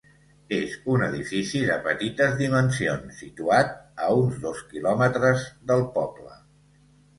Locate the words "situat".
3.25-3.77